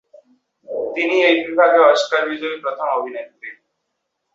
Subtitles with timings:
[0.95, 3.49] তিনিই এই বিভাগে অস্কার বিজয়ী প্রথম অভিনেত্রী।